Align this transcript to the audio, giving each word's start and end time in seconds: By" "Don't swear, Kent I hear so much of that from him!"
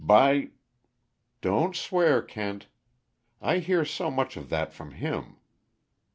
By" 0.03 0.49
"Don't 1.41 1.75
swear, 1.75 2.23
Kent 2.23 2.65
I 3.39 3.59
hear 3.59 3.85
so 3.85 4.09
much 4.09 4.35
of 4.35 4.49
that 4.49 4.73
from 4.73 4.93
him!" 4.93 5.37